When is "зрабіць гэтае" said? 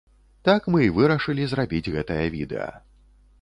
1.51-2.25